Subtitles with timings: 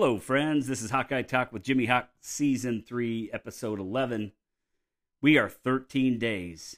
[0.00, 0.68] Hello, friends.
[0.68, 4.30] This is Hawkeye Talk with Jimmy Hawk, Season 3, Episode 11.
[5.20, 6.76] We are 13 days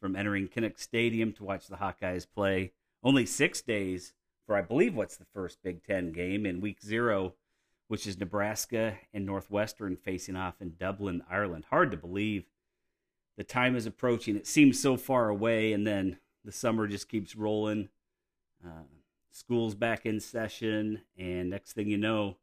[0.00, 2.72] from entering Kinnick Stadium to watch the Hawkeyes play.
[3.02, 4.14] Only six days
[4.46, 7.34] for, I believe, what's the first Big Ten game in week zero,
[7.88, 11.66] which is Nebraska and Northwestern facing off in Dublin, Ireland.
[11.68, 12.46] Hard to believe.
[13.36, 14.34] The time is approaching.
[14.34, 17.90] It seems so far away, and then the summer just keeps rolling.
[18.64, 18.84] Uh,
[19.30, 22.38] school's back in session, and next thing you know,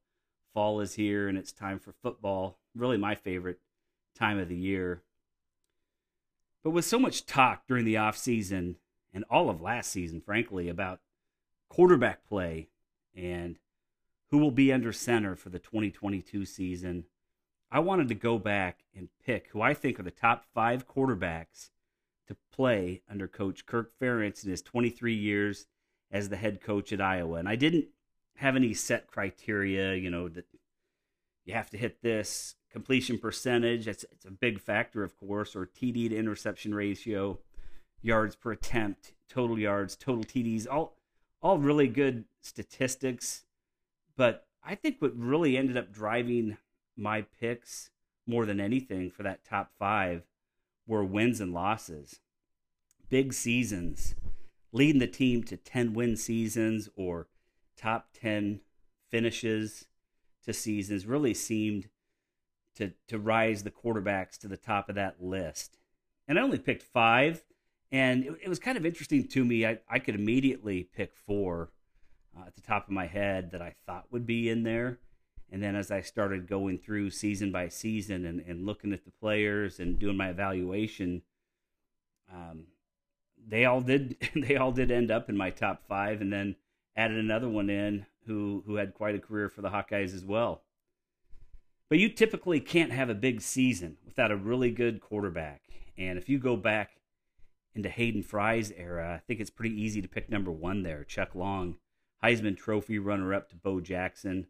[0.54, 2.58] fall is here and it's time for football.
[2.76, 3.60] Really, my favorite
[4.16, 5.04] time of the year.
[6.64, 8.78] But with so much talk during the off season
[9.14, 11.00] and all of last season, frankly, about
[11.70, 12.68] quarterback play
[13.16, 13.58] and
[14.32, 17.06] who will be under center for the 2022 season,
[17.72, 21.70] I wanted to go back and pick who I think are the top five quarterbacks
[22.28, 25.68] to play under Coach Kirk Ferentz in his 23 years
[26.12, 27.38] as the head coach at Iowa.
[27.38, 27.88] And I didn't
[28.40, 30.46] have any set criteria, you know, that
[31.44, 33.86] you have to hit this completion percentage.
[33.86, 37.40] It's, it's a big factor, of course, or TD to interception ratio,
[38.02, 40.96] yards per attempt, total yards, total TDs, all
[41.42, 43.44] all really good statistics.
[44.16, 46.58] But I think what really ended up driving
[46.96, 47.90] my picks
[48.26, 50.24] more than anything for that top five
[50.88, 52.22] were wins and losses.
[53.10, 54.16] Big seasons,
[54.72, 57.28] leading the team to 10 win seasons or
[57.80, 58.62] top 10
[59.10, 59.86] finishes
[60.46, 61.90] to seasons really seemed
[62.76, 65.78] to, to rise the quarterbacks to the top of that list.
[66.28, 67.44] And I only picked five,
[67.92, 69.66] and it, it was kind of interesting to me.
[69.66, 71.72] I, I could immediately pick four
[72.38, 75.00] uh, at the top of my head that I thought would be in there.
[75.52, 79.12] And then as I started going through season by season and, and looking at the
[79.12, 81.24] players and doing my evaluation,
[82.32, 82.66] um,
[83.48, 86.22] they all did they all did end up in my top five.
[86.22, 86.56] And then
[87.00, 90.64] added another one in who who had quite a career for the Hawkeyes as well.
[91.88, 95.62] But you typically can't have a big season without a really good quarterback.
[95.98, 96.98] And if you go back
[97.74, 101.06] into Hayden Fry's era, I think it's pretty easy to pick number one there.
[101.06, 101.78] Chuck Long,
[102.24, 104.48] Heisman Trophy runner up to Bo Jackson.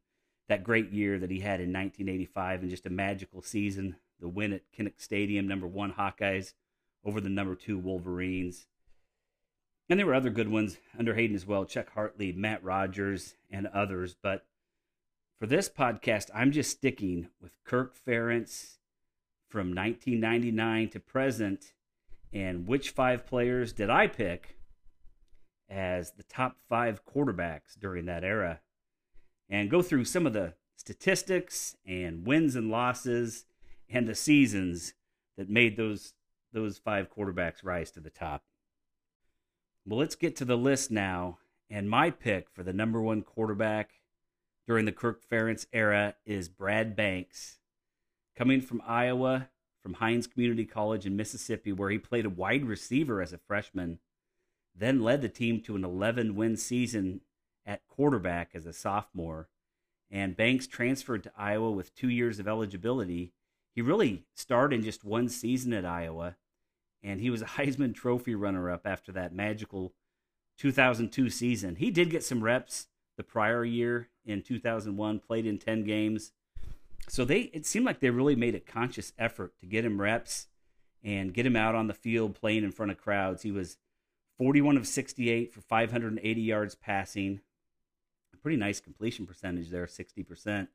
[0.47, 3.97] That great year that he had in 1985 and just a magical season.
[4.19, 6.53] The win at Kinnick Stadium, number one Hawkeyes
[7.06, 8.66] over the number two Wolverines.
[9.89, 13.66] And there were other good ones under Hayden as well Chuck Hartlieb, Matt Rodgers, and
[13.67, 14.16] others.
[14.22, 14.45] But
[15.39, 18.78] for this podcast, I'm just sticking with Kirk Ferentz
[19.47, 21.73] from 1999 to present.
[22.31, 24.59] And which five players did I pick
[25.67, 28.59] as the top five quarterbacks during that era?
[29.49, 33.45] And go through some of the statistics and wins and losses
[33.89, 34.94] and the seasons
[35.38, 36.13] that made those
[36.53, 38.44] those five quarterbacks rise to the top.
[39.89, 41.39] Well, let's get to the list now.
[41.67, 43.94] And my pick for the number one quarterback
[44.67, 47.57] during the Kirk Ferentz era is Brad Banks.
[48.35, 49.49] Coming from Iowa,
[49.81, 53.97] from Hinds Community College in Mississippi, where he played a wide receiver as a freshman,
[54.75, 57.22] then led the team to an 11 win season
[57.66, 59.49] at quarterback as a sophomore.
[60.11, 63.33] And Banks transferred to Iowa with two years of eligibility.
[63.73, 66.35] He really starred in just one season at Iowa
[67.03, 69.93] and he was a Heisman Trophy runner up after that magical
[70.57, 71.75] 2002 season.
[71.75, 72.87] He did get some reps
[73.17, 76.31] the prior year in 2001, played in 10 games.
[77.07, 80.47] So they it seemed like they really made a conscious effort to get him reps
[81.03, 83.41] and get him out on the field playing in front of crowds.
[83.41, 83.77] He was
[84.37, 87.41] 41 of 68 for 580 yards passing.
[88.33, 90.67] A pretty nice completion percentage there, 60%.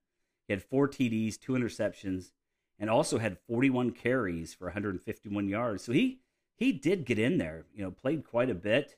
[0.46, 2.32] He had four TDs, two interceptions,
[2.78, 5.84] and also had 41 carries for 151 yards.
[5.84, 6.20] So he
[6.56, 8.96] he did get in there, you know, played quite a bit,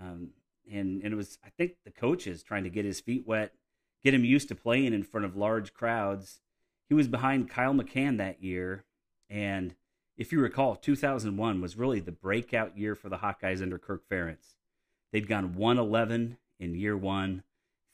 [0.00, 0.30] um,
[0.70, 3.52] and and it was I think the coaches trying to get his feet wet,
[4.04, 6.40] get him used to playing in front of large crowds.
[6.88, 8.84] He was behind Kyle McCann that year,
[9.28, 9.74] and
[10.16, 14.54] if you recall, 2001 was really the breakout year for the Hawkeyes under Kirk Ferentz.
[15.12, 17.42] They'd gone 111 in year one,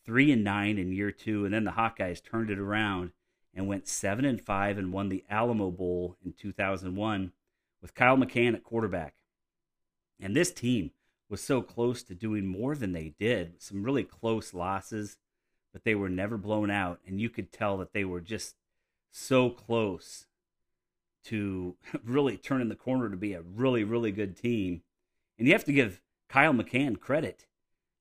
[0.05, 3.13] three and nine in year two, and then the Hawkeyes turned it around
[3.55, 7.33] and went seven and five and won the Alamo Bowl in 2001
[7.81, 9.15] with Kyle McCann at quarterback.
[10.21, 10.93] And this team
[11.29, 13.61] was so close to doing more than they did.
[13.61, 15.17] Some really close losses,
[15.73, 18.55] but they were never blown out, and you could tell that they were just
[19.11, 20.27] so close
[21.25, 24.83] to really turning the corner to be a really, really good team.
[25.39, 27.47] And you have to give Kyle McCann credit.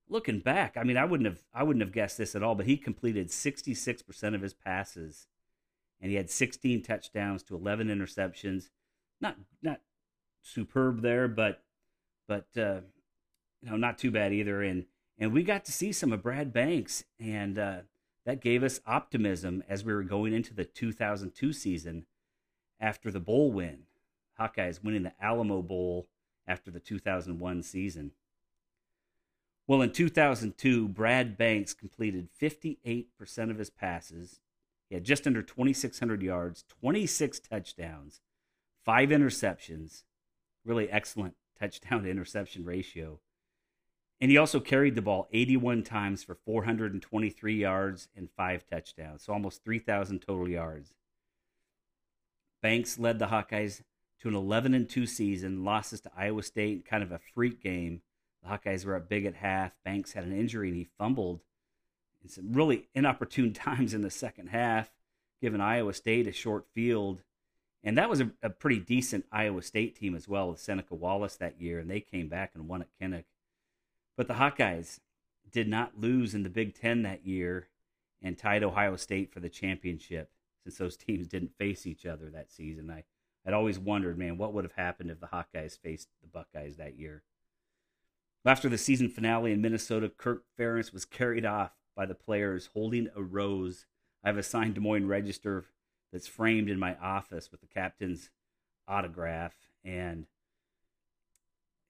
[0.08, 2.66] Looking back, I mean, I wouldn't have I wouldn't have guessed this at all, but
[2.66, 5.26] he completed 66% of his passes
[6.02, 8.70] and he had 16 touchdowns to 11 interceptions.
[9.20, 9.80] Not not
[10.42, 11.62] superb there, but
[12.26, 12.80] but uh,
[13.62, 14.62] you know not too bad either.
[14.62, 17.78] And and we got to see some of Brad Banks, and uh,
[18.26, 22.06] that gave us optimism as we were going into the 2002 season
[22.80, 23.84] after the bowl win.
[24.40, 26.08] Hawkeyes winning the Alamo Bowl
[26.48, 28.10] after the 2001 season.
[29.68, 33.06] Well, in 2002, Brad Banks completed 58%
[33.50, 34.40] of his passes.
[34.92, 38.20] He had just under 2,600 yards, 26 touchdowns,
[38.84, 40.02] five interceptions.
[40.66, 43.18] Really excellent touchdown to interception ratio.
[44.20, 49.32] And he also carried the ball 81 times for 423 yards and five touchdowns, so
[49.32, 50.92] almost 3,000 total yards.
[52.60, 53.80] Banks led the Hawkeyes
[54.20, 58.02] to an 11 and 2 season, losses to Iowa State, kind of a freak game.
[58.42, 59.72] The Hawkeyes were up big at half.
[59.86, 61.40] Banks had an injury and he fumbled
[62.22, 64.90] in some really inopportune times in the second half,
[65.40, 67.22] giving Iowa State a short field.
[67.84, 71.36] And that was a, a pretty decent Iowa State team as well with Seneca Wallace
[71.36, 73.24] that year, and they came back and won at Kinnick.
[74.16, 75.00] But the Hawkeyes
[75.50, 77.68] did not lose in the Big Ten that year
[78.22, 80.30] and tied Ohio State for the championship
[80.62, 82.90] since those teams didn't face each other that season.
[82.90, 83.04] I,
[83.44, 86.98] I'd always wondered, man, what would have happened if the Hawkeyes faced the Buckeyes that
[86.98, 87.22] year?
[88.44, 93.08] After the season finale in Minnesota, Kirk Ferentz was carried off by the players holding
[93.14, 93.86] a rose.
[94.24, 95.66] I have a signed Des Moines Register
[96.12, 98.30] that's framed in my office with the captain's
[98.86, 99.54] autograph.
[99.84, 100.26] And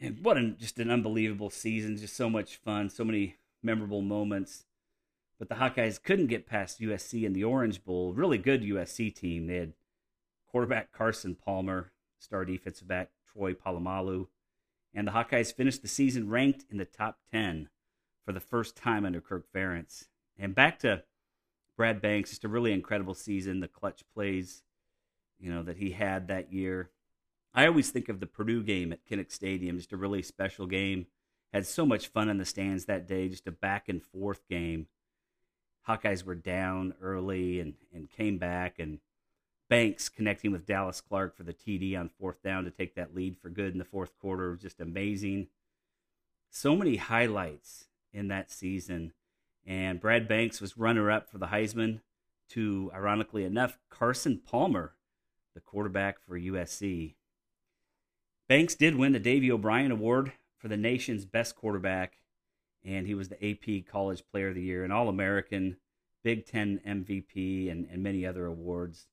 [0.00, 4.64] and what an just an unbelievable season, just so much fun, so many memorable moments.
[5.38, 8.12] But the Hawkeyes couldn't get past USC in the Orange Bowl.
[8.12, 9.46] Really good USC team.
[9.46, 9.72] They had
[10.48, 14.28] quarterback Carson Palmer, star defensive back Troy Polamalu,
[14.94, 17.68] and the Hawkeyes finished the season ranked in the top 10
[18.24, 20.06] for the first time under Kirk Ferentz.
[20.38, 21.02] And back to
[21.76, 24.62] Brad Banks, just a really incredible season, the clutch plays,
[25.38, 26.90] you know, that he had that year.
[27.54, 31.06] I always think of the Purdue game at Kinnick Stadium, just a really special game.
[31.52, 34.86] Had so much fun in the stands that day, just a back and forth game.
[35.86, 39.00] Hawkeyes were down early and, and came back, and
[39.68, 43.36] Banks connecting with Dallas Clark for the TD on fourth down to take that lead
[43.38, 45.48] for good in the fourth quarter was just amazing.
[46.50, 49.12] So many highlights in that season.
[49.66, 52.00] And Brad Banks was runner up for the Heisman
[52.50, 54.94] to, ironically enough, Carson Palmer,
[55.54, 57.14] the quarterback for USC.
[58.48, 62.18] Banks did win the Davy O'Brien Award for the nation's best quarterback,
[62.84, 65.76] and he was the AP College Player of the Year, an All American,
[66.22, 69.06] Big Ten MVP, and, and many other awards.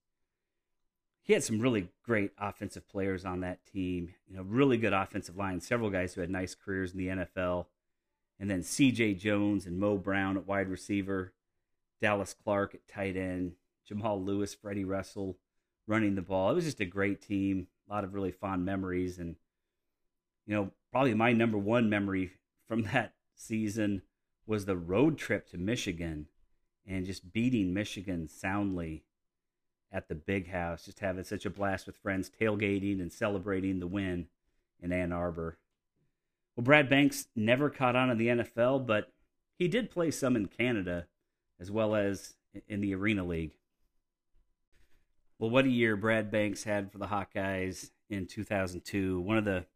[1.22, 4.16] He had some really great offensive players on that team.
[4.28, 5.62] You know, really good offensive line.
[5.62, 7.68] Several guys who had nice careers in the NFL,
[8.40, 9.16] and then C.J.
[9.16, 11.34] Jones and Mo Brown at wide receiver,
[12.02, 13.54] Dallas Clark at tight end,
[13.90, 15.38] Jermelle Lewis, Freddie Russell
[15.88, 16.52] running the ball.
[16.52, 19.18] It was just a great team a lot of really fond memories.
[19.18, 19.36] And,
[20.46, 22.32] you know, probably my number one memory
[22.68, 24.04] from that season
[24.46, 26.28] was the road trip to Michigan
[26.88, 29.04] and just beating Michigan soundly
[29.92, 33.88] at the big house, just having such a blast with friends, tailgating and celebrating the
[33.88, 34.28] win
[34.80, 35.58] in Ann Arbor.
[36.60, 39.14] Well, Brad Banks never caught on in the NFL, but
[39.58, 41.08] he did play some in Canada
[41.58, 42.34] as well as
[42.68, 43.54] in the Arena League.
[45.40, 49.22] Well, what a year Brad Banks had for the Hawkeyes in 2002.
[49.22, 49.68] One of the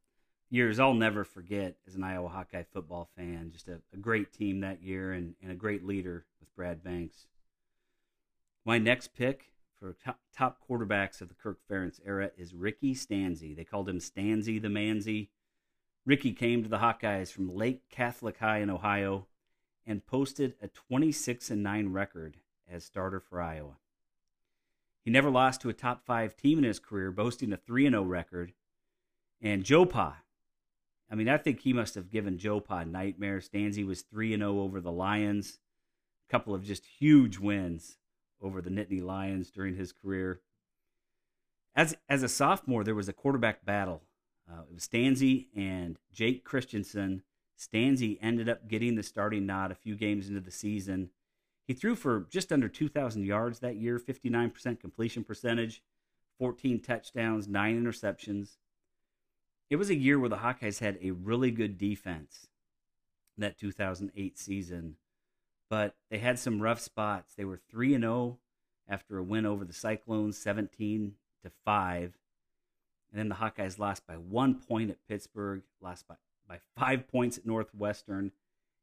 [0.49, 3.51] years I'll never forget as an Iowa Hawkeye football fan.
[3.53, 7.27] Just a, a great team that year and, and a great leader with Brad Banks.
[8.65, 13.55] My next pick for top, top quarterbacks of the Kirk Ferentz era is Ricky Stanzi.
[13.55, 15.29] They called him Stanzi the Manzi.
[16.05, 19.27] Ricky came to the Hawkeyes from Lake Catholic High in Ohio
[19.85, 22.37] and posted a 26 and 9 record
[22.69, 23.77] as starter for Iowa.
[25.03, 28.03] He never lost to a top five team in his career, boasting a 3 0
[28.03, 28.53] record.
[29.41, 30.17] And Joe Pa,
[31.11, 33.49] I mean, I think he must have given Joe Pa nightmares.
[33.49, 35.59] Stanzi was 3 0 over the Lions,
[36.27, 37.97] a couple of just huge wins
[38.41, 40.41] over the Nittany Lions during his career.
[41.75, 44.03] As, as a sophomore, there was a quarterback battle.
[44.49, 47.23] Uh, it was Stanzi and Jake Christensen.
[47.57, 51.09] Stanzi ended up getting the starting nod a few games into the season
[51.65, 55.81] he threw for just under 2,000 yards that year, 59% completion percentage,
[56.37, 58.57] 14 touchdowns, nine interceptions.
[59.69, 62.47] It was a year where the Hawkeyes had a really good defense
[63.37, 64.97] that 2008 season,
[65.69, 67.33] but they had some rough spots.
[67.33, 68.39] They were 3 and 0
[68.87, 72.17] after a win over the Cyclones 17 to 5.
[73.13, 76.15] And then the Hawkeyes lost by 1 point at Pittsburgh, lost by
[76.47, 78.31] by 5 points at Northwestern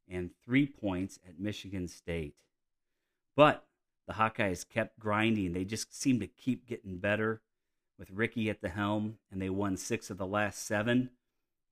[0.09, 2.37] and 3 points at Michigan State.
[3.37, 3.67] But
[4.07, 5.53] the Hawkeyes kept grinding.
[5.53, 7.43] They just seemed to keep getting better
[7.99, 11.11] with Ricky at the helm, and they won six of the last seven,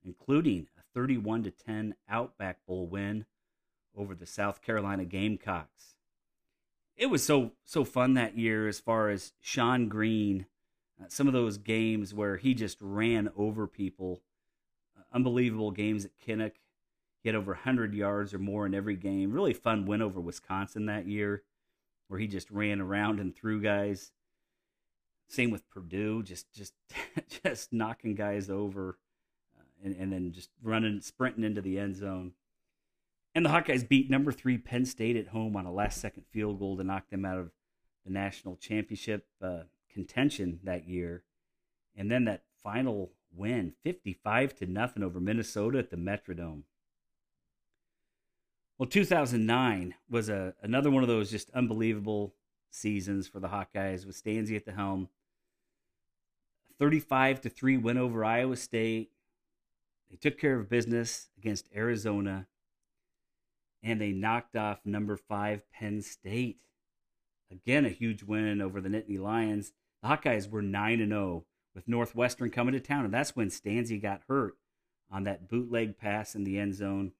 [0.04, 3.24] including a 31 to 10 Outback Bowl win
[3.96, 5.94] over the South Carolina Gamecocks.
[6.96, 10.46] it was so so fun that year as far as Shonn Greene,
[11.06, 14.22] some of those games where he just ran over people.
[14.96, 16.54] Uh, unbelievable games at Kinnick.
[17.22, 19.32] He had over 100 yards or more in every game.
[19.32, 21.42] Really fun win over Wisconsin that year,
[22.08, 24.12] where he just ran around and through guys.
[25.28, 26.74] Same with Purdue, just just
[27.44, 28.98] just knocking guys over,
[29.58, 32.32] uh, and and then just running sprinting into the end zone.
[33.34, 36.58] And the Hawkeyes beat number three Penn State at home on a last second field
[36.58, 37.50] goal to knock them out of
[38.06, 39.64] the national championship uh,
[39.98, 41.24] contention that year.
[41.96, 46.62] And then that final win, 55 to nothing over Minnesota at the Metrodome.
[48.78, 52.36] Well, 2009 was a, another one of those just unbelievable
[52.70, 55.08] seasons for the Hawkeyes with Stanzi at the helm.
[56.78, 59.10] 35 to 3 win over Iowa State.
[60.12, 62.46] They took care of business against Arizona
[63.82, 66.60] and they knocked off number 5 Penn State.
[67.50, 69.72] Again, a huge win over the Nittany Lions.
[70.02, 74.00] The Hawkeyes were 9 and 0 with Northwestern coming to town and that's when Stanzi
[74.00, 74.54] got hurt
[75.10, 77.12] on that bootleg pass in the end zone.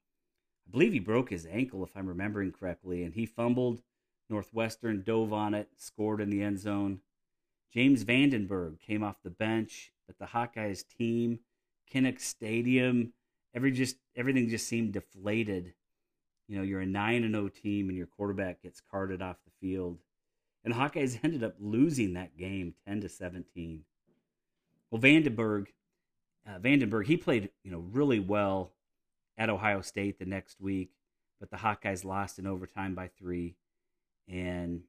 [0.67, 3.83] I believe he broke his ankle if I'm remembering correctly and he fumbled
[4.31, 7.01] Northwestern dove on it, scored in the end zone.
[7.73, 11.41] James Vandenberg came off the bench, but the Hawkeyes team,
[11.93, 13.13] Kinnick Stadium,
[13.55, 15.75] every just everything just seemed deflated.
[16.47, 19.37] You know, you're a nine and zero oh team, and your quarterback gets carted off
[19.45, 19.99] the field,
[20.65, 23.85] and the Hawkeyes ended up losing that game, ten to seventeen.
[24.91, 25.67] Well, Vandenberg,
[26.47, 28.73] uh, Vandenberg, he played you know really well
[29.37, 30.91] at Ohio State the next week,
[31.39, 33.55] but the Hawkeyes lost in overtime by three,
[34.29, 34.83] and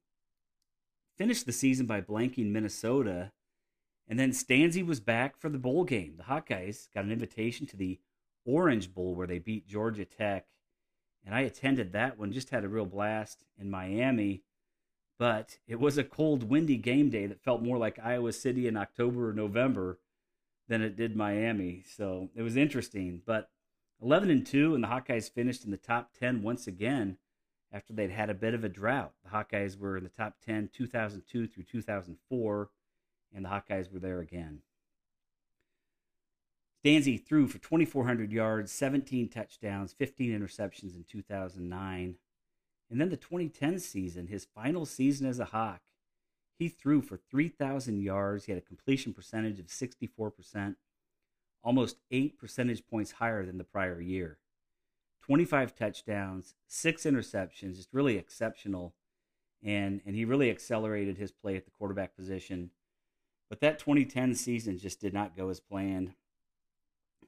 [1.18, 3.32] finished the season by blanking Minnesota.
[4.08, 6.16] And then Stanzi was back for the bowl game.
[6.18, 8.00] The Hawkeyes got an invitation to the
[8.46, 10.48] Orange Bowl where they beat Georgia Tech.
[11.26, 14.42] And I attended that one, just had a real blast in Miami.
[15.20, 18.78] But it was a cold, windy game day that felt more like Iowa City in
[18.78, 20.00] October or November
[20.70, 21.84] than it did Miami.
[21.86, 23.22] So it was interesting.
[23.26, 23.50] But
[24.02, 27.18] 11 and 2, and the Hawkeyes finished in the top 10 once again
[27.72, 29.12] after they'd had a bit of a drought.
[29.24, 32.70] The Hawkeyes were in the top 10 2002 through 2004,
[33.36, 34.62] and the Hawkeyes were there again.
[36.82, 42.16] Stanzi threw for 2,400 yards, 17 touchdowns, 15 interceptions in 2009.
[42.90, 45.82] And then the 2010 season, his final season as a Hawk,
[46.58, 48.46] he threw for 3,000 yards.
[48.46, 50.76] He had a completion percentage of 64%,
[51.64, 54.40] almost eight percentage points higher than the prior year.
[55.22, 58.96] 25 touchdowns, six interceptions, just really exceptional.
[59.64, 62.72] And, and he really accelerated his play at the quarterback position.
[63.50, 66.14] But that 2010 season just did not go as planned.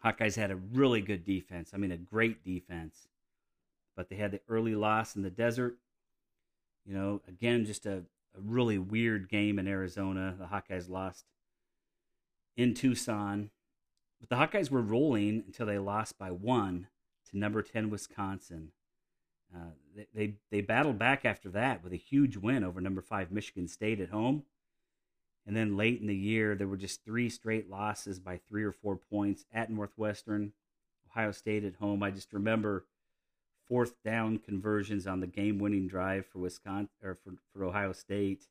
[0.03, 1.71] Hawkeyes had a really good defense.
[1.73, 3.07] I mean, a great defense.
[3.95, 5.77] But they had the early loss in the desert.
[6.86, 8.03] You know, again, just a,
[8.36, 10.36] a really weird game in Arizona.
[10.38, 11.25] The Hawkeyes lost
[12.55, 13.50] in Tucson.
[14.19, 16.88] But the Hawkeyes were rolling until they lost by one
[17.29, 18.71] to number 10 Wisconsin.
[19.53, 23.31] Uh, they, they, they battled back after that with a huge win over number 5
[23.31, 24.43] Michigan State at home.
[25.45, 28.71] And then late in the year, there were just three straight losses by three or
[28.71, 30.53] four points at Northwestern,
[31.10, 32.03] Ohio State at home.
[32.03, 32.86] I just remember
[33.71, 38.43] fourth down conversions on the game-winning drive for Wisconsin or for, for Ohio State.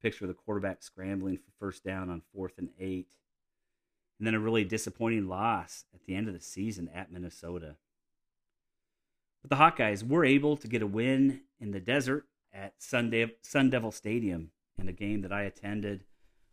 [0.00, 3.16] Picture of the quarterback scrambling for first down on fourth and eight,
[4.20, 7.74] and then a really disappointing loss at the end of the season at Minnesota.
[9.42, 13.12] But the Hawkeyes were able to get a win in the desert at Sun,
[13.42, 16.04] Sun Devil Stadium in a game that I attended.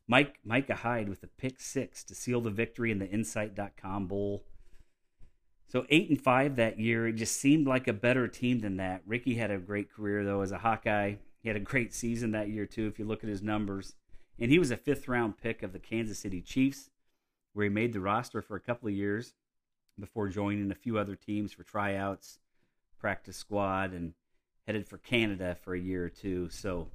[0.07, 4.45] Mike Micah Hyde with a pick six to seal the victory in the Insight.com Bowl.
[5.67, 9.01] So eight and five that year, it just seemed like a better team than that.
[9.05, 11.15] Ricky had a great career though as a Hawkeye.
[11.41, 13.95] He had a great season that year too, if you look at his numbers.
[14.39, 16.89] And he was a fifth round pick of the Kansas City Chiefs,
[17.53, 19.33] where he made the roster for a couple of years
[19.99, 22.39] before joining a few other teams for tryouts
[23.03, 24.13] practice squad and
[24.65, 26.47] headed for Canada for a year or two.
[26.49, 26.87] So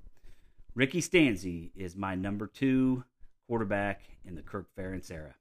[0.74, 3.04] Ricky Stanzi is my number two
[3.46, 5.34] quarterback in the Kirk Ferentz era.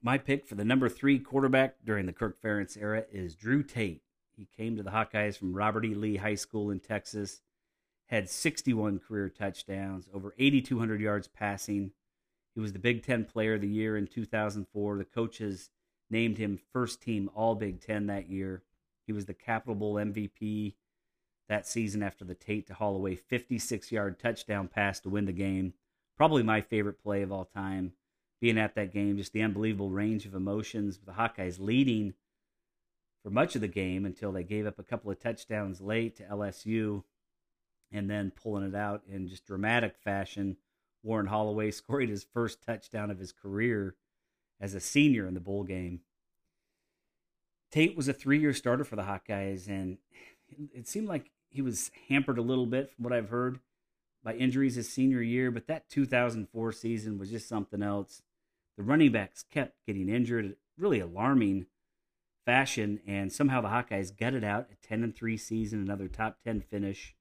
[0.00, 4.02] My pick for the number three quarterback during the Kirk Ferentz era is Drew Tate.
[4.36, 5.94] He came to the Hawkeyes from Robert E.
[5.94, 7.42] Lee High School in Texas,
[8.06, 11.90] had 61 career touchdowns, over 8,200 yards passing.
[12.54, 14.98] He was the Big Ten Player of the Year in 2004.
[14.98, 15.70] The coaches
[16.08, 18.62] named him first team All Big Ten that year.
[19.04, 20.74] He was the Capital Bowl MVP
[21.48, 25.74] that season after the Tate to Holloway 56 yard touchdown pass to win the game.
[26.16, 27.94] Probably my favorite play of all time.
[28.40, 31.00] Being at that game, just the unbelievable range of emotions.
[31.04, 32.14] The Hawkeyes leading
[33.22, 36.22] for much of the game until they gave up a couple of touchdowns late to
[36.24, 37.02] LSU
[37.90, 40.56] and then pulling it out in just dramatic fashion.
[41.02, 43.96] Warren Holloway scored his first touchdown of his career
[44.60, 46.00] as a senior in the bowl game.
[47.70, 49.98] Tate was a three year starter for the Hawkeyes, and
[50.74, 53.60] it seemed like he was hampered a little bit from what I've heard
[54.24, 58.22] by injuries his senior year, but that 2004 season was just something else.
[58.78, 61.66] The running backs kept getting injured, really alarming
[62.46, 66.60] fashion, and somehow the Hawkeyes gutted out a 10 and 3 season, another top 10
[66.60, 67.16] finish,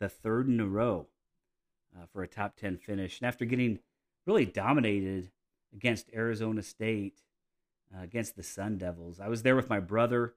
[0.00, 1.06] the third in a row
[1.96, 3.20] uh, for a top 10 finish.
[3.20, 3.78] And after getting
[4.26, 5.30] really dominated
[5.72, 7.22] against Arizona State,
[7.96, 10.34] uh, against the Sun Devils, I was there with my brother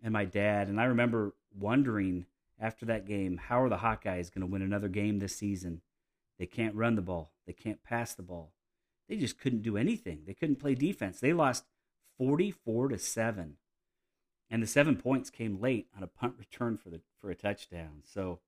[0.00, 2.26] and my dad, and I remember wondering
[2.60, 5.80] after that game, how are the Hawkeyes going to win another game this season?
[6.38, 8.53] They can't run the ball, they can't pass the ball.
[9.08, 10.22] They just couldn't do anything.
[10.26, 11.20] They couldn't play defense.
[11.20, 11.64] They lost
[12.18, 13.56] 44 to 7.
[14.50, 18.02] And the 7 points came late on a punt return for the for a touchdown.
[18.04, 18.40] So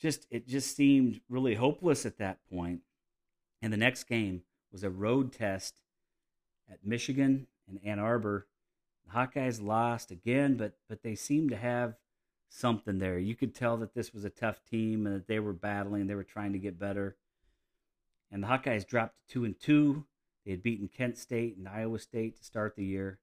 [0.00, 2.80] just it just seemed really hopeless at that point.
[3.62, 5.80] And the next game was a road test
[6.70, 8.46] at Michigan and Ann Arbor.
[9.06, 11.96] The Hawkeyes lost again, but but they seemed to have
[12.48, 13.18] something there.
[13.18, 16.14] You could tell that this was a tough team and that they were battling, they
[16.14, 17.16] were trying to get better.
[18.34, 20.06] And the Hawkeyes dropped two and two.
[20.44, 23.20] They had beaten Kent State and Iowa State to start the year.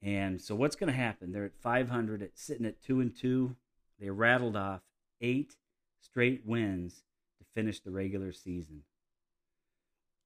[0.00, 1.32] And so what's going to happen?
[1.32, 3.56] They're at 500, at sitting at two and two.
[3.98, 4.82] They rattled off
[5.20, 5.56] eight
[6.00, 7.02] straight wins
[7.38, 8.82] to finish the regular season.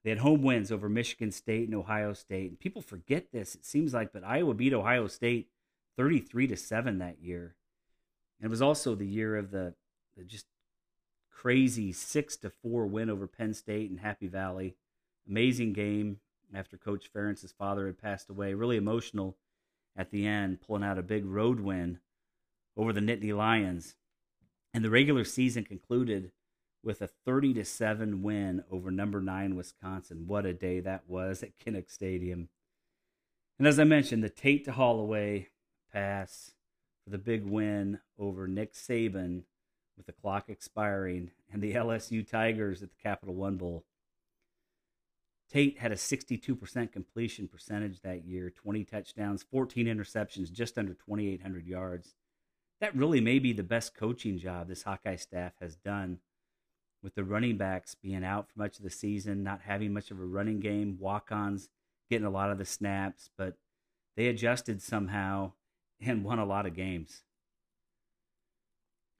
[0.05, 2.51] They had home wins over Michigan State and Ohio State.
[2.51, 5.49] And people forget this, it seems like, but Iowa beat Ohio State
[5.97, 7.57] 33 to 7 that year.
[8.39, 9.73] And it was also the year of the,
[10.19, 10.45] the just
[11.31, 14.77] crazy 6 to 4 win over Penn State and Happy Valley.
[15.29, 16.19] Amazing game
[16.55, 18.55] after Coach Ferentz's father had passed away.
[18.55, 19.37] Really emotional
[19.97, 22.01] at the end, pulling out a big road win
[22.77, 23.97] over the Nittany Lions.
[24.73, 26.33] And the regular season concluded
[26.83, 30.25] with a 30 to 7 win over number 9 Wisconsin.
[30.27, 32.49] What a day that was at Kinnick Stadium.
[33.59, 35.49] And as I mentioned, the Tate to Holloway
[35.93, 36.53] pass
[37.05, 39.43] for the big win over Nick Saban
[40.01, 43.85] with the clock expiring and the LSU Tigers at the Capital One Bowl.
[45.51, 51.67] Tate had a 62% completion percentage that year, 20 touchdowns, 14 interceptions, just under 2,800
[51.67, 52.15] yards.
[52.81, 56.21] That really may be the best coaching job this Hawkeye staff has done
[57.03, 60.19] with the running backs being out for much of the season, not having much of
[60.19, 61.69] a running game, walk ons
[62.09, 63.59] getting a lot of the snaps, but
[64.17, 65.53] they adjusted somehow
[66.01, 67.23] and won a lot of games.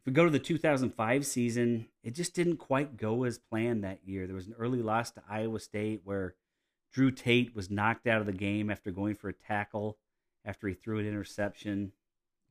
[0.01, 3.99] If we go to the 2005 season, it just didn't quite go as planned that
[4.07, 4.27] year.
[4.27, 6.37] There was an early loss to Iowa State where
[6.91, 9.99] Drew Tate was knocked out of the game after going for a tackle
[10.45, 11.93] after he threw an interception.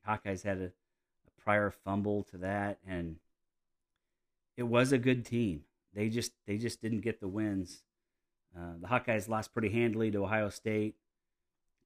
[0.07, 3.15] Hawkeyes had a, a prior fumble to that, and
[4.55, 5.63] it was a good team.
[5.93, 7.81] They just they just didn't get the wins.
[8.55, 10.95] Uh, the Hawkeyes lost pretty handily to Ohio State.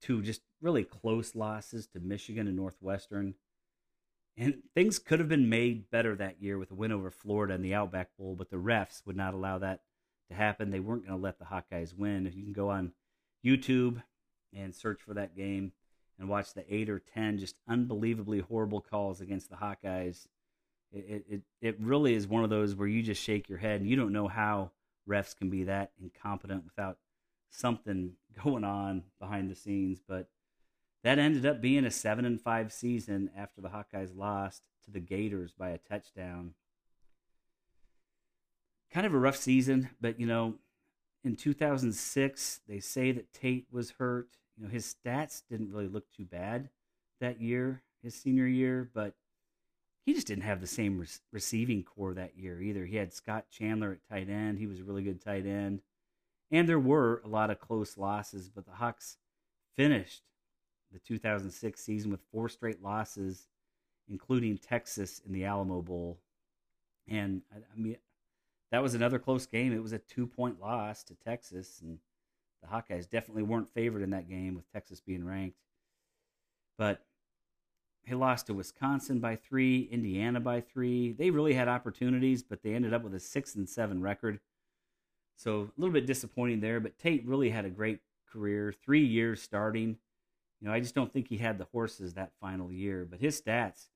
[0.01, 3.35] Two just really close losses to Michigan and Northwestern.
[4.35, 7.61] And things could have been made better that year with a win over Florida in
[7.61, 9.81] the Outback Bowl, but the refs would not allow that
[10.29, 10.71] to happen.
[10.71, 12.25] They weren't going to let the Hawkeyes win.
[12.25, 12.93] If you can go on
[13.45, 14.01] YouTube
[14.51, 15.73] and search for that game
[16.17, 20.25] and watch the eight or ten just unbelievably horrible calls against the Hawkeyes
[20.93, 23.89] it, it, it really is one of those where you just shake your head and
[23.89, 24.71] you don't know how
[25.09, 26.97] refs can be that incompetent without
[27.49, 29.99] something going on behind the scenes.
[30.07, 30.29] But
[31.03, 34.99] that ended up being a seven and five season after the Hawkeyes lost to the
[34.99, 36.53] Gators by a touchdown.
[38.91, 40.55] Kind of a rough season, but you know,
[41.23, 44.37] in 2006, they say that Tate was hurt.
[44.57, 46.69] You know, his stats didn't really look too bad
[47.19, 49.15] that year, his senior year, but
[50.05, 52.85] he just didn't have the same re- receiving corps that year either.
[52.85, 54.59] He had Scott Chandler at tight end.
[54.59, 55.81] He was a really good tight end.
[56.51, 59.17] And there were a lot of close losses, but the Hawks
[59.75, 60.23] finished
[60.93, 63.47] the 2006 season with four straight losses,
[64.09, 66.19] including Texas in the Alamo Bowl.
[67.07, 67.97] And I, I mean,
[68.71, 69.73] that was another close game.
[69.73, 71.97] It was a two point loss to Texas, and
[72.61, 75.57] the Hawkeyes definitely weren't favored in that game with Texas being ranked.
[76.77, 77.03] But
[78.07, 81.13] they lost to Wisconsin by three, Indiana by three.
[81.13, 84.39] They really had opportunities, but they ended up with a six and seven record.
[85.35, 86.79] So a little bit disappointing there.
[86.79, 87.99] But Tate really had a great
[88.31, 89.97] career, three years starting.
[90.63, 93.41] You know, I just don't think he had the horses that final year, but his
[93.41, 93.89] stats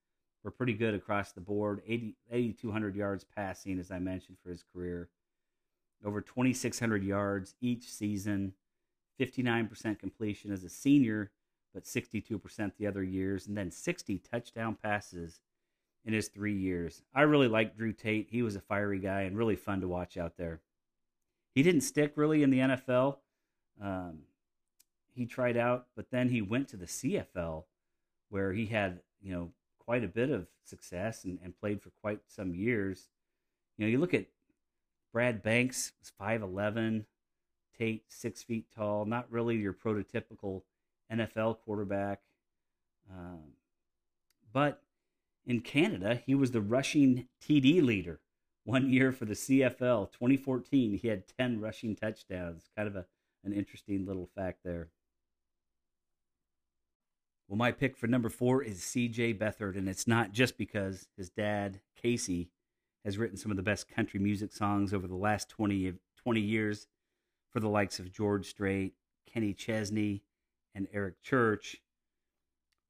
[0.43, 1.81] were pretty good across the board.
[1.87, 5.07] 80, 8,200 yards passing, as I mentioned, for his career.
[6.03, 8.51] Over 2,600 yards each season.
[9.17, 11.31] 59% completion as a senior
[11.73, 15.41] but 62% the other years, and then 60 touchdown passes
[16.05, 17.03] in his three years.
[17.13, 18.29] I really liked Drew Tate.
[18.31, 20.61] He was a fiery guy and really fun to watch out there.
[21.53, 23.17] He didn't stick really in the NFL.
[23.79, 24.21] Um,
[25.17, 27.63] he tried out, but then he went to the CFL
[28.29, 32.19] where he had, you know, quite a bit of success and, and played for quite
[32.27, 33.09] some years.
[33.77, 34.27] You know, you look at
[35.11, 37.05] Brad Banks was 5'11,
[37.77, 40.63] Tate six feet tall, not really your prototypical
[41.11, 42.21] NFL quarterback.
[43.09, 43.53] Um,
[44.51, 44.81] but
[45.45, 48.19] in Canada, he was the rushing TD leader
[48.65, 50.11] one year for the CFL.
[50.11, 52.69] 2014, he had 10 rushing touchdowns.
[52.75, 53.05] Kind of a,
[53.43, 54.89] an interesting little fact there.
[57.57, 61.31] Well, my pick for number four is CJ Beathard, and it's not just because his
[61.31, 62.51] dad, Casey,
[63.03, 66.85] has written some of the best country music songs over the last 20, 20 years
[67.51, 68.93] for the likes of George Strait,
[69.25, 70.21] Kenny Chesney,
[70.75, 71.77] and Eric Church.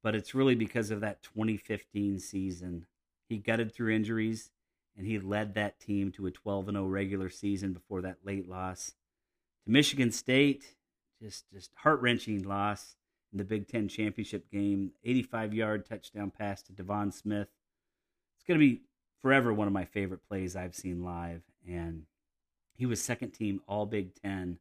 [0.02, 2.84] But it's really because of that 2015 season.
[3.26, 4.50] He gutted through injuries
[4.98, 8.92] and he led that team to a 12 0 regular season before that late loss
[9.64, 10.74] to Michigan State.
[11.22, 12.96] Just just heart wrenching loss
[13.32, 14.92] in the Big Ten championship game.
[15.04, 17.48] 85 yard touchdown pass to Tevaun Smith.
[18.36, 18.82] It's going to be
[19.20, 21.42] forever one of my favorite plays I've seen live.
[21.66, 22.04] And
[22.74, 24.58] he was second team All Big Ten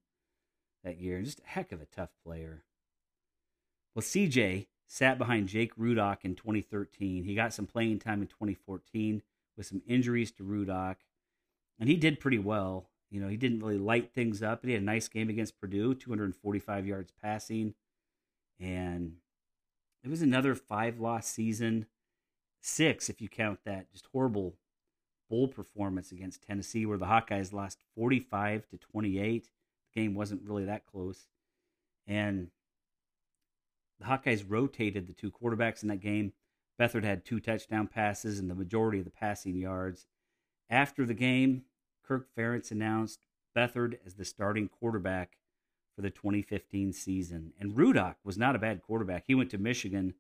[0.84, 1.22] that year.
[1.22, 2.64] Just a heck of a tough player.
[3.94, 7.24] Well, CJ sat behind Jake Rudock in 2013.
[7.24, 9.22] He got some playing time in 2014
[9.56, 10.98] with some injuries to Rudock,
[11.80, 12.90] and he did pretty well.
[13.10, 15.60] You know, he didn't really light things up, but he had a nice game against
[15.60, 17.74] Purdue, 245 yards passing,
[18.60, 19.18] and
[20.04, 21.88] it was another five loss season,
[22.62, 24.56] six if you count that just horrible
[25.30, 29.50] bowl performance against Tennessee, where the Hawkeyes lost 45 to 28.
[29.94, 31.28] The game wasn't really that close,
[32.06, 32.50] and
[34.00, 36.34] the Hawkeyes rotated the two quarterbacks in that game.
[36.80, 40.06] Beathard had two touchdown passes and the majority of the passing yards.
[40.70, 41.64] After the game,
[42.04, 45.38] Kirk Ferentz announced Beathard as the starting quarterback
[45.98, 47.54] for the 2015 season.
[47.60, 49.24] And Rudock was not a bad quarterback.
[49.26, 50.14] He went to Michigan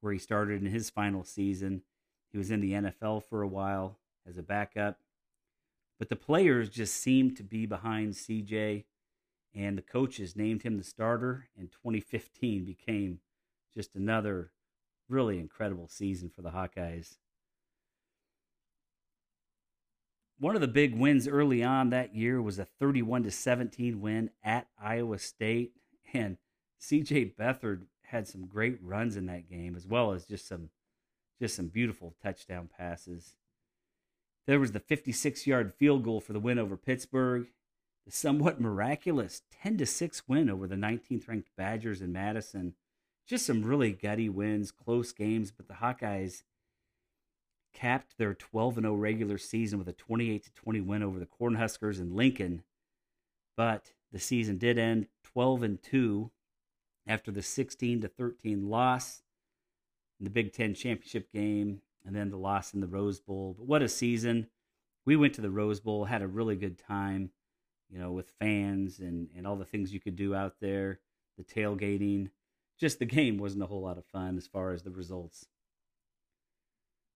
[0.00, 1.82] where he started in his final season.
[2.30, 5.00] He was in the NFL for a while as a backup.
[5.98, 8.84] But the players just seemed to be behind CJ,
[9.54, 11.48] and the coaches named him the starter.
[11.58, 13.18] And 2015 became
[13.74, 14.52] just another
[15.08, 17.16] really incredible season for the Hawkeyes.
[20.38, 24.30] One of the big wins early on that year was a 31 to 17 win
[24.42, 25.72] at Iowa State.
[26.12, 26.38] And
[26.80, 30.70] CJ Beathard had some great runs in that game as well as just some
[31.40, 33.36] just some beautiful touchdown passes.
[34.46, 37.48] There was the 56-yard field goal for the win over Pittsburgh,
[38.06, 42.74] the somewhat miraculous 10 to 6 win over the 19th ranked Badgers in Madison.
[43.26, 46.42] Just some really gutty wins, close games, but the Hawkeyes
[47.74, 52.16] capped their 12 0 regular season with a 28 20 win over the Cornhuskers in
[52.16, 52.62] Lincoln.
[53.56, 56.30] But the season did end 12 and 2
[57.06, 59.22] after the 16 13 loss
[60.18, 63.54] in the Big Ten championship game and then the loss in the Rose Bowl.
[63.58, 64.48] But what a season!
[65.04, 67.30] We went to the Rose Bowl, had a really good time,
[67.90, 71.00] you know, with fans and, and all the things you could do out there,
[71.36, 72.30] the tailgating
[72.78, 75.46] just the game wasn't a whole lot of fun as far as the results.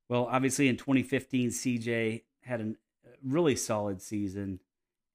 [0.08, 2.74] Well, obviously in 2015, CJ had a
[3.22, 4.60] really solid season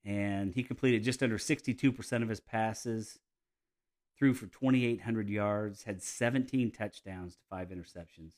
[0.05, 3.19] and he completed just under 62% of his passes,
[4.17, 8.33] threw for 2,800 yards, had 17 touchdowns to five interceptions.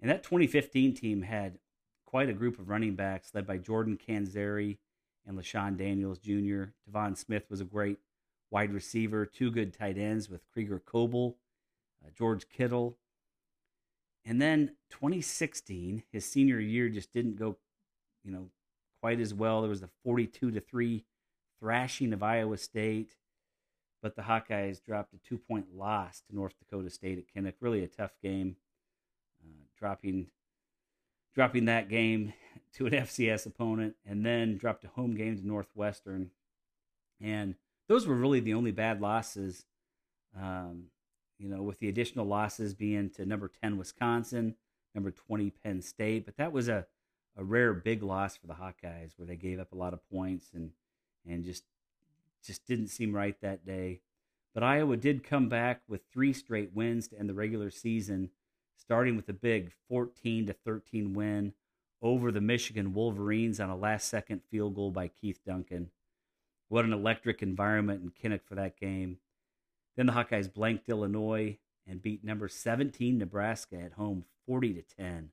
[0.00, 1.58] And that 2015 team had
[2.06, 4.78] quite a group of running backs led by Jordan Canzeri
[5.26, 6.72] and LeShun Daniels Jr.
[6.88, 7.98] Tevaun Smith was a great
[8.50, 11.36] wide receiver, two good tight ends with Krieger Coble,
[12.02, 12.96] uh, George Kittle.
[14.28, 17.56] And then 2016, his senior year just didn't go,
[18.22, 18.50] you know,
[19.00, 19.62] quite as well.
[19.62, 21.02] There was a 42 to 3
[21.58, 23.16] thrashing of Iowa State,
[24.02, 27.54] but the Hawkeyes dropped a two point loss to North Dakota State at Kinnick.
[27.60, 28.56] Really a tough game,
[29.42, 30.26] uh, dropping
[31.34, 32.34] dropping that game
[32.74, 36.32] to an FCS opponent, and then dropped a home game to Northwestern.
[37.18, 37.54] And
[37.88, 39.64] those were really the only bad losses.
[40.38, 40.90] Um,
[41.38, 44.54] you know, with the additional losses being to number 10 Wisconsin,
[44.94, 46.86] number 20 Penn State, but that was a,
[47.36, 50.48] a rare big loss for the Hawkeyes where they gave up a lot of points
[50.54, 50.70] and
[51.26, 51.64] and just
[52.44, 54.00] just didn't seem right that day.
[54.54, 58.30] But Iowa did come back with three straight wins to end the regular season,
[58.76, 61.52] starting with a big 14 to 13 win
[62.00, 65.90] over the Michigan Wolverines on a last second field goal by Keith Duncan.
[66.68, 69.18] What an electric environment in Kinnick for that game.
[69.98, 75.30] Then the Hawkeyes blanked Illinois and beat number 17 Nebraska at home 40 to 10.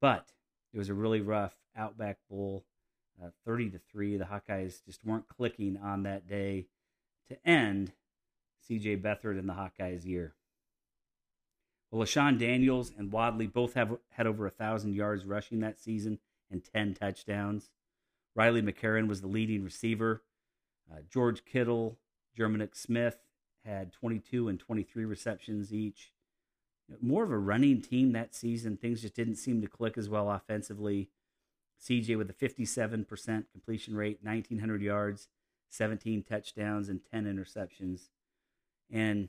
[0.00, 0.32] But
[0.74, 2.64] it was a really rough Outback Bowl,
[3.22, 4.16] uh, 30 to 3.
[4.16, 6.66] The Hawkeyes just weren't clicking on that day
[7.28, 7.92] to end
[8.68, 10.34] CJ Beathard and the Hawkeyes year.
[11.92, 16.18] Well, LeShun Daniels and Wadley both have had over a thousand yards rushing that season
[16.50, 17.70] and 10 touchdowns.
[18.34, 20.24] Riley McCarron was the leading receiver.
[20.90, 22.00] Uh, George Kittle,
[22.36, 23.18] Jerminic Smith
[23.64, 26.12] had 22 and 23 receptions each.
[27.00, 28.76] More of a running team that season.
[28.76, 31.10] Things just didn't seem to click as well offensively.
[31.80, 33.06] CJ with a 57%
[33.52, 35.28] completion rate, 1,900 yards,
[35.70, 38.08] 17 touchdowns, and 10 interceptions.
[38.90, 39.28] And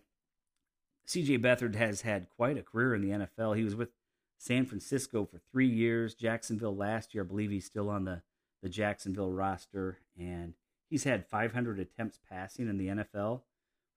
[1.08, 3.56] CJ Beathard has had quite a career in the NFL.
[3.56, 3.90] He was with
[4.38, 7.24] San Francisco for three years, Jacksonville last year.
[7.24, 8.24] I believe he's still on the,
[8.64, 10.00] the Jacksonville roster.
[10.20, 10.56] And
[10.90, 13.42] he's had 500 attempts passing in the NFL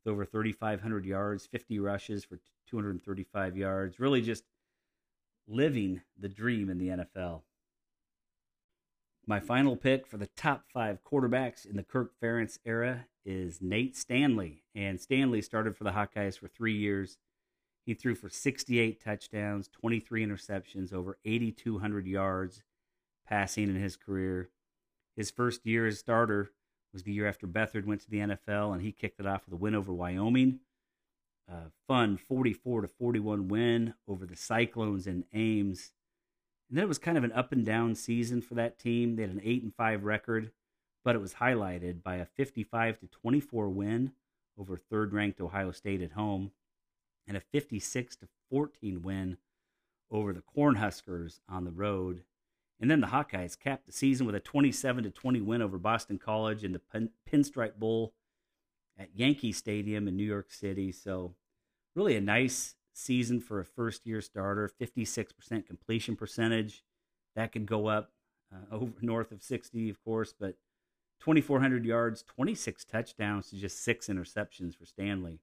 [0.04, 2.38] with over 3,500 yards, 50 rushes for
[2.68, 3.98] 235 yards.
[4.00, 4.44] Really just
[5.46, 7.42] living the dream in the NFL.
[9.26, 13.96] My final pick for the top five quarterbacks in the Kirk Ferentz era is Nate
[13.96, 14.64] Stanley.
[14.74, 17.16] And Stanley started for the Hawkeyes for three years.
[17.86, 22.62] He threw for 68 touchdowns, 23 interceptions, over 8,200 yards
[23.26, 24.50] passing in his career.
[25.16, 26.50] His first year as starter
[26.94, 29.52] was the year after Beathard went to the NFL, and he kicked it off with
[29.52, 30.60] a win over Wyoming.
[31.46, 35.92] A fun 44 to 41 win over the Cyclones in Ames.
[36.70, 39.16] And then it was kind of an up and down season for that team.
[39.16, 40.52] They had an 8 and 5 record,
[41.04, 44.12] but it was highlighted by a 55 to 24 win
[44.56, 46.52] over third ranked Ohio State at home
[47.26, 49.36] and a 56 to 14 win
[50.10, 52.22] over the Cornhuskers on the road.
[52.84, 56.64] And then the Hawkeyes capped the season with a 27 20 win over Boston College
[56.64, 58.12] in the Pin- Pinstripe Bowl
[58.98, 60.92] at Yankee Stadium in New York City.
[60.92, 61.34] So,
[61.94, 64.70] really a nice season for a first year starter.
[64.78, 66.84] 56% completion percentage.
[67.34, 68.12] That could go up
[68.54, 70.56] uh, over north of 60, of course, but
[71.20, 75.40] 2,400 yards, 26 touchdowns to just six interceptions for Stanley.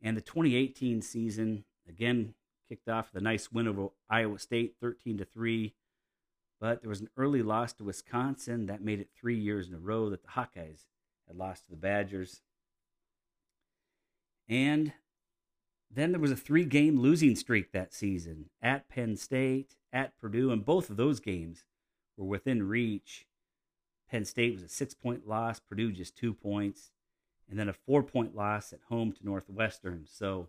[0.00, 2.32] And the 2018 season, again,
[2.66, 5.74] kicked off with a nice win over Iowa State, 13 to 3.
[6.60, 9.78] But there was an early loss to Wisconsin that made it three years in a
[9.78, 10.86] row that the Hawkeyes
[11.26, 12.40] had lost to the Badgers.
[14.48, 14.92] And
[15.90, 20.50] then there was a three game losing streak that season at Penn State, at Purdue,
[20.50, 21.64] and both of those games
[22.16, 23.26] were within reach.
[24.10, 26.90] Penn State was a six point loss, Purdue just two points,
[27.48, 30.06] and then a four point loss at home to Northwestern.
[30.08, 30.48] So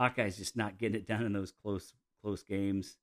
[0.00, 2.96] Hawkeyes just not getting it done in those close close games.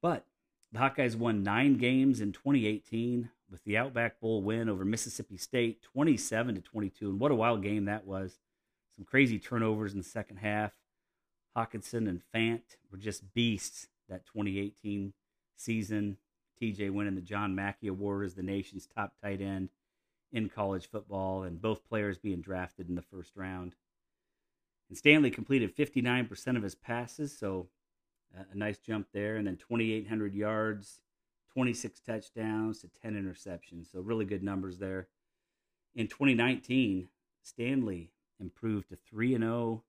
[0.00, 0.26] But
[0.72, 5.82] the Hawkeyes won nine games in 2018 with the Outback Bowl win over Mississippi State,
[5.82, 7.10] 27 to 22.
[7.10, 8.38] And what a wild game that was!
[8.96, 10.72] Some crazy turnovers in the second half.
[11.56, 15.12] Hockenson and Fant were just beasts that 2018
[15.56, 16.16] season.
[16.60, 19.70] TJ winning the John Mackey Award as the nation's top tight end
[20.32, 23.74] in college football, and both players being drafted in the first round.
[24.88, 27.68] And Stanley completed 59% of his passes, so
[28.34, 29.36] a nice jump there.
[29.36, 31.00] And then 2,800 yards,
[31.52, 33.92] 26 touchdowns to 10 interceptions.
[33.92, 35.08] So really good numbers there.
[35.94, 37.08] In 2019,
[37.42, 39.84] Stanley improved to 3 and 0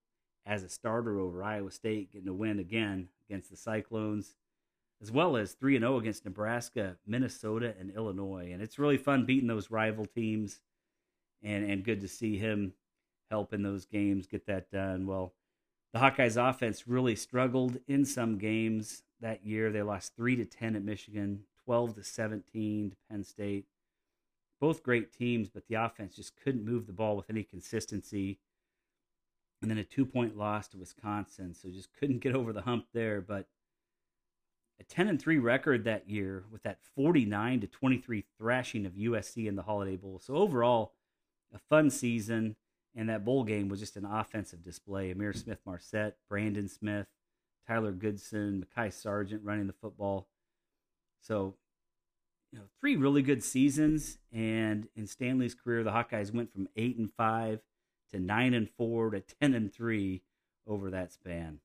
[0.45, 4.35] as a starter over Iowa State, getting a win again against the Cyclones,
[5.01, 8.51] as well as 3 and 0 against Nebraska, Minnesota, and Illinois.
[8.51, 10.59] And it's really fun beating those rival teams
[11.41, 12.73] and and good to see him
[13.29, 15.05] help in those games get that done.
[15.05, 15.33] Well,
[15.93, 19.71] the Hawkeyes offense really struggled in some games that year.
[19.71, 23.65] They lost 3 to 10 at Michigan, 12 to 17 to Penn State.
[24.59, 28.39] Both great teams, but the offense just couldn't move the ball with any consistency.
[29.61, 32.87] And then a two point loss to Wisconsin, so just couldn't get over the hump
[32.93, 33.21] there.
[33.21, 33.47] But
[34.79, 39.47] a 10 and 3 record that year with that 49 to 23 thrashing of USC
[39.47, 40.19] in the Holiday Bowl.
[40.19, 40.93] So overall,
[41.53, 42.55] a fun season.
[42.95, 45.13] And that bowl game was just an offensive display.
[45.13, 47.07] Ihmir Smith Marsette, Brandon Smith,
[47.67, 50.27] Tyler Goodson, Mekhi Sargent running the football.
[51.19, 51.55] So,
[52.51, 54.19] you know, three really good seasons.
[54.31, 57.61] And in Stanley's career, the Hawkeyes went from eight and five
[58.11, 60.21] to nine and four to ten and three
[60.67, 61.59] over that span.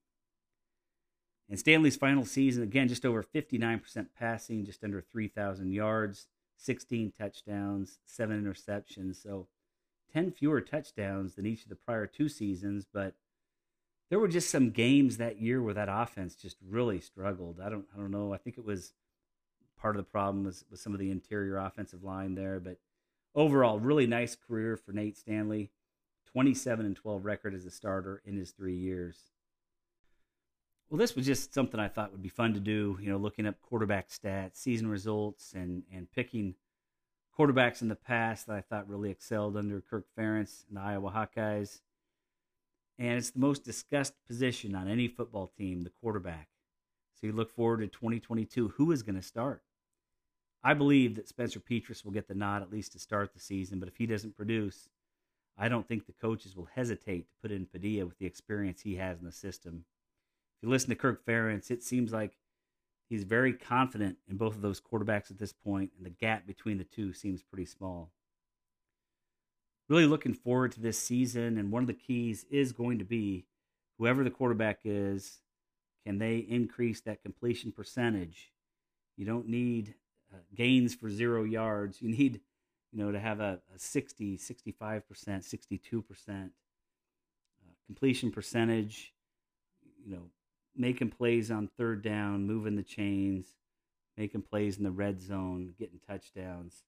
[1.48, 6.26] In Stanley's final season, again, just over 59% passing, just under 3,000 yards,
[6.58, 9.22] 16 touchdowns, seven interceptions.
[9.22, 9.48] So
[10.12, 13.14] 10 fewer touchdowns than each of the prior two seasons, but
[14.10, 17.60] there were just some games that year where that offense just really struggled.
[17.60, 18.32] I don't I don't know.
[18.32, 18.94] I think it was
[19.80, 22.78] part of the problem was with some of the interior offensive line there, but
[23.34, 25.70] overall really nice career for Nate Stanley.
[26.32, 29.16] 27 and 12 record as a starter in his three years.
[30.88, 33.46] Well, this was just something I thought would be fun to do, you know, looking
[33.46, 36.54] up quarterback stats, season results, and, and picking
[37.38, 41.10] quarterbacks in the past that I thought really excelled under Kirk Ferentz and the Iowa
[41.10, 41.80] Hawkeyes.
[42.98, 46.48] And it's the most discussed position on any football team, the quarterback.
[47.14, 48.68] So you look forward to 2022.
[48.76, 49.62] Who is going to start?
[50.64, 53.78] I believe that Spencer Petras will get the nod at least to start the season,
[53.78, 54.88] but if he doesn't produce,
[55.56, 58.96] I don't think the coaches will hesitate to put in Padilla with the experience he
[58.96, 59.84] has in the system.
[60.56, 62.36] If you listen to Kirk Ferentz, it seems like
[63.08, 66.78] he's very confident in both of those quarterbacks at this point, and the gap between
[66.78, 68.10] the two seems pretty small.
[69.88, 73.46] Really looking forward to this season, and one of the keys is going to be
[73.98, 75.40] whoever the quarterback is,
[76.04, 78.52] can they increase that completion percentage?
[79.16, 79.94] You don't need
[80.32, 82.00] uh, gains for zero yards.
[82.00, 82.40] You need,
[82.92, 86.50] you know, to have a, a 60, 65%, 62% uh,
[87.86, 89.12] completion percentage,
[90.04, 90.30] you know,
[90.76, 93.56] making plays on third down, moving the chains,
[94.16, 96.84] making plays in the red zone, getting touchdowns,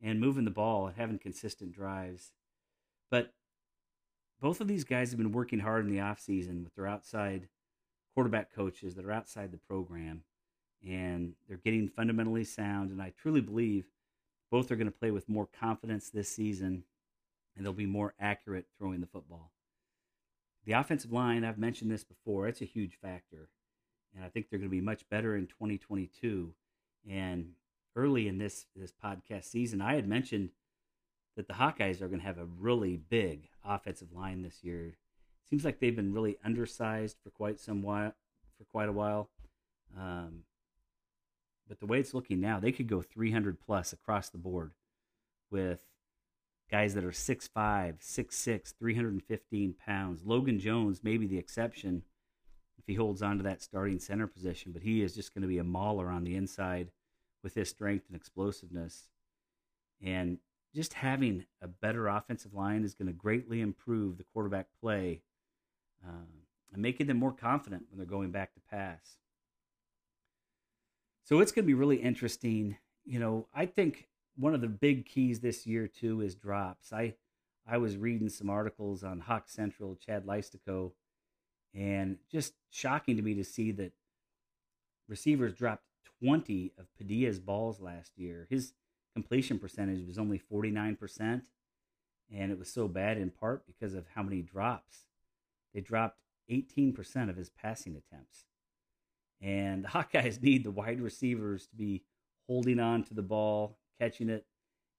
[0.00, 2.32] and moving the ball and having consistent drives.
[3.10, 3.32] But
[4.40, 7.48] both of these guys have been working hard in the offseason with their outside
[8.14, 10.24] quarterback coaches that are outside the program
[10.86, 12.90] and they're getting fundamentally sound.
[12.90, 13.86] And I truly believe
[14.50, 16.84] both are going to play with more confidence this season
[17.56, 19.52] and they'll be more accurate throwing the football.
[20.64, 23.48] The offensive line, I've mentioned this before, it's a huge factor.
[24.14, 26.54] And I think they're going to be much better in 2022.
[27.10, 27.52] And
[27.96, 30.50] early in this, this podcast season, I had mentioned
[31.36, 34.96] that the Hawkeyes are going to have a really big offensive line this year.
[35.48, 38.14] Seems like they've been really undersized for quite some while,
[38.58, 39.30] for quite a while.
[39.98, 40.44] Um,
[41.68, 44.72] but the way it's looking now, they could go 300 plus across the board
[45.50, 45.80] with
[46.72, 50.22] guys that are 6'5, 6'6, 315 pounds.
[50.24, 52.02] Logan Jones may be the exception
[52.78, 55.48] if he holds on to that starting center position, but he is just going to
[55.48, 56.90] be a mauler on the inside
[57.44, 59.10] with his strength and explosiveness.
[60.02, 60.38] And
[60.74, 65.20] just having a better offensive line is going to greatly improve the quarterback play
[66.02, 66.24] uh,
[66.72, 69.18] and making them more confident when they're going back to pass.
[71.24, 72.78] So it's going to be really interesting.
[73.04, 76.92] You know, I think one of the big keys this year too is drops.
[76.92, 77.14] I
[77.66, 80.92] I was reading some articles on Hawk Central, Chad Leistikow,
[81.74, 83.92] and just shocking to me to see that
[85.08, 85.84] receivers dropped
[86.22, 88.46] 20 of Padilla's balls last year.
[88.50, 88.72] His
[89.14, 91.42] completion percentage was only 49%,
[92.32, 95.06] and it was so bad in part because of how many drops.
[95.72, 96.18] They dropped
[96.50, 98.44] 18% of his passing attempts.
[99.40, 102.02] And the Hawkeyes need the wide receivers to be
[102.48, 104.46] holding on to the ball, catching it,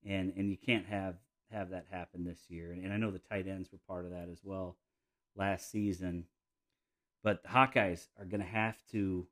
[0.06, 1.16] and and you can't have
[1.52, 2.72] have that happen this year.
[2.72, 4.76] And, and I know the tight ends were part of that as well
[5.36, 6.26] last season.
[7.24, 9.28] But the Hawkeyes are going to have to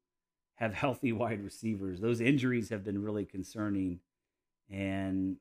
[0.55, 1.99] have healthy wide receivers.
[1.99, 3.99] Those injuries have been really concerning,
[4.69, 5.37] and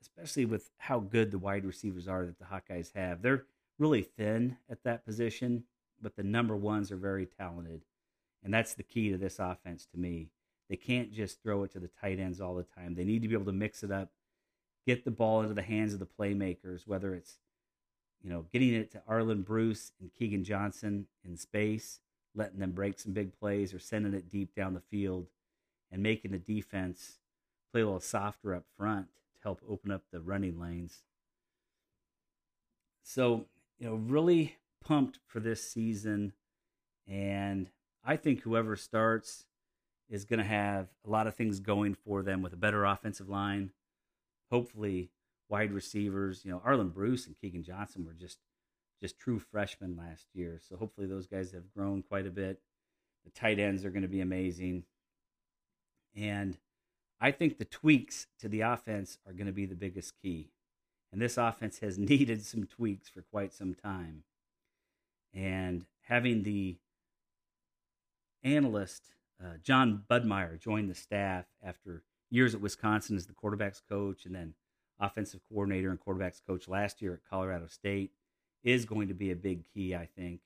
[0.00, 3.22] especially with how good the wide receivers are that the Hawkeyes have.
[3.22, 3.44] They're
[3.78, 5.64] really thin at that position,
[6.00, 7.82] but the number ones are very talented.
[8.44, 10.30] And that's the key to this offense to me.
[10.72, 12.94] They can't just throw it to the tight ends all the time.
[12.94, 14.08] They need to be able to mix it up,
[14.86, 17.40] get the ball into the hands of the playmakers, whether it's
[18.22, 22.00] you know, getting it to Arland Bruce and Keagan Johnson in space,
[22.34, 25.26] letting them break some big plays, or sending it deep down the field
[25.90, 27.18] and making the defense
[27.70, 31.02] play a little softer up front to help open up the running lanes.
[33.02, 33.44] So,
[33.78, 36.32] you know, really pumped for this season.
[37.06, 37.68] And
[38.02, 39.44] I think whoever starts
[40.08, 43.28] is going to have a lot of things going for them with a better offensive
[43.28, 43.72] line.
[44.50, 45.10] Hopefully,
[45.48, 46.44] wide receivers.
[46.44, 48.38] You know, Arland Bruce and Keagan Johnson were just
[49.00, 50.60] just true freshmen last year.
[50.66, 52.60] So hopefully those guys have grown quite a bit.
[53.24, 54.84] The tight ends are going to be amazing.
[56.16, 56.56] And
[57.20, 60.50] I think the tweaks to the offense are going to be the biggest key.
[61.12, 64.22] And this offense has needed some tweaks for quite some time.
[65.34, 66.76] And having the
[68.44, 69.02] analyst
[69.42, 74.34] uh, Jon Budmayr joined the staff after years at Wisconsin as the quarterbacks coach and
[74.34, 74.54] then
[75.00, 78.12] offensive coordinator and quarterbacks coach last year at Colorado State
[78.62, 80.40] is going to be a big key, I think.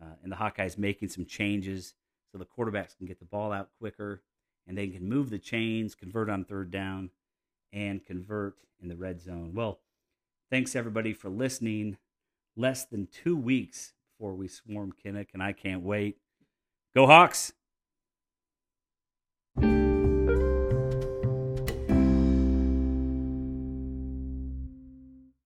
[0.00, 1.94] Uh, and the Hawkeyes making some changes
[2.32, 4.22] so the quarterbacks can get the ball out quicker
[4.66, 7.10] and they can move the chains, convert on third down,
[7.72, 9.52] and convert in the red zone.
[9.54, 9.80] Well,
[10.50, 11.98] thanks everybody for listening.
[12.56, 16.18] Less than two weeks before we swarm Kinnick, and I can't wait.
[16.94, 17.52] Go Hawks!
[19.60, 19.89] Bye.